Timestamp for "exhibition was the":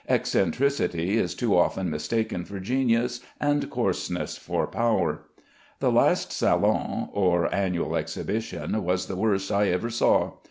7.95-9.15